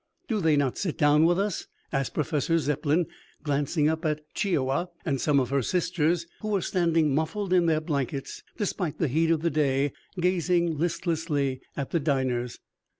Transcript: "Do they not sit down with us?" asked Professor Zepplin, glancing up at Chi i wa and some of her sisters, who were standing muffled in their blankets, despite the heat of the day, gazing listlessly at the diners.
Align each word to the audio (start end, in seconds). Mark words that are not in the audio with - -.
"Do 0.27 0.41
they 0.41 0.57
not 0.57 0.79
sit 0.79 0.97
down 0.97 1.25
with 1.25 1.37
us?" 1.37 1.67
asked 1.93 2.15
Professor 2.15 2.57
Zepplin, 2.57 3.05
glancing 3.43 3.87
up 3.87 4.03
at 4.03 4.21
Chi 4.33 4.55
i 4.55 4.57
wa 4.57 4.87
and 5.05 5.21
some 5.21 5.39
of 5.39 5.51
her 5.51 5.61
sisters, 5.61 6.25
who 6.39 6.47
were 6.47 6.61
standing 6.63 7.13
muffled 7.13 7.53
in 7.53 7.67
their 7.67 7.81
blankets, 7.81 8.41
despite 8.57 8.97
the 8.97 9.07
heat 9.07 9.29
of 9.29 9.43
the 9.43 9.51
day, 9.51 9.91
gazing 10.19 10.75
listlessly 10.75 11.61
at 11.77 11.91
the 11.91 11.99
diners. 11.99 12.57